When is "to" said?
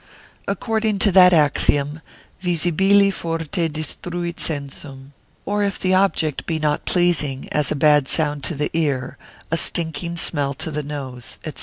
0.97-1.11, 8.45-8.55, 10.55-10.71